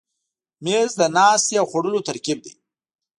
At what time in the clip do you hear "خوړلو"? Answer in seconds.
1.71-1.99